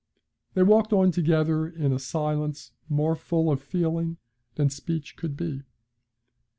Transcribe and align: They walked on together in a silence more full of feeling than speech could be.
They 0.55 0.63
walked 0.63 0.93
on 0.93 1.11
together 1.11 1.67
in 1.69 1.93
a 1.93 1.99
silence 1.99 2.71
more 2.89 3.15
full 3.15 3.51
of 3.51 3.61
feeling 3.61 4.17
than 4.55 4.71
speech 4.71 5.15
could 5.15 5.37
be. 5.37 5.61